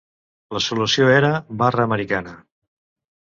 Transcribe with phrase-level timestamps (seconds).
[0.55, 1.29] La solució era
[1.59, 2.35] «barra americana».